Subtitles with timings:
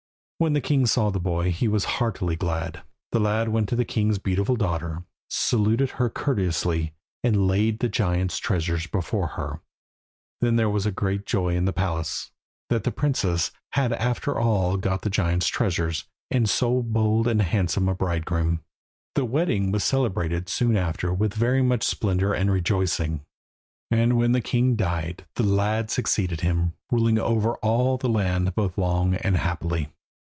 [0.43, 2.81] When the king saw the boy he was heartily glad.
[3.11, 6.93] The lad went to the king's beautiful daughter, saluted her courteously,
[7.23, 9.61] and laid the giant's treasures before her.
[10.39, 12.31] Then there was great joy in the palace,
[12.71, 17.87] that the princess had after all got the giant's treasures and so bold and handsome
[17.87, 18.63] a bridegroom.
[19.13, 23.23] The wedding was celebrated soon after with very much splendour and rejoicing;
[23.91, 28.75] and when the king died the lad succeeded him, ruling over all the land both
[28.75, 29.89] long and happily.